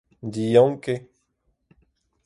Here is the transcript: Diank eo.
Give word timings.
Diank 0.33 0.85
eo. 0.93 0.99